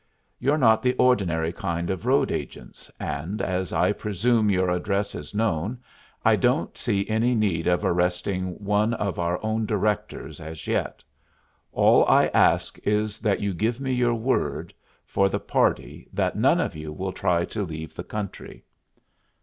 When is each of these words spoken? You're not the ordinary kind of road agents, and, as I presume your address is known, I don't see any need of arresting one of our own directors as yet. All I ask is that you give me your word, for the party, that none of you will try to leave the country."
You're 0.39 0.57
not 0.57 0.81
the 0.81 0.95
ordinary 0.95 1.53
kind 1.53 1.91
of 1.91 2.07
road 2.07 2.31
agents, 2.31 2.89
and, 2.99 3.39
as 3.39 3.71
I 3.71 3.91
presume 3.91 4.49
your 4.49 4.71
address 4.71 5.13
is 5.13 5.35
known, 5.35 5.77
I 6.25 6.37
don't 6.37 6.75
see 6.75 7.07
any 7.07 7.35
need 7.35 7.67
of 7.67 7.85
arresting 7.85 8.57
one 8.65 8.95
of 8.95 9.19
our 9.19 9.39
own 9.45 9.67
directors 9.67 10.39
as 10.41 10.65
yet. 10.65 11.03
All 11.71 12.03
I 12.07 12.29
ask 12.33 12.79
is 12.83 13.19
that 13.19 13.41
you 13.41 13.53
give 13.53 13.79
me 13.79 13.93
your 13.93 14.15
word, 14.15 14.73
for 15.05 15.29
the 15.29 15.39
party, 15.39 16.07
that 16.13 16.35
none 16.35 16.59
of 16.59 16.75
you 16.75 16.91
will 16.91 17.11
try 17.13 17.45
to 17.45 17.63
leave 17.63 17.93
the 17.93 18.03
country." 18.03 18.63